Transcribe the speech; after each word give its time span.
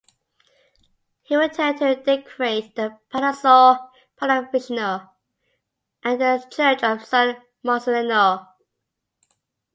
He 1.21 1.35
returned 1.35 1.77
to 1.77 1.93
decorate 1.95 2.75
the 2.75 2.97
palazzo 3.11 3.77
Pallavicino 4.19 5.07
and 6.03 6.19
the 6.19 6.43
church 6.49 6.81
of 6.81 7.05
San 7.05 7.39
Marcellino. 7.63 8.47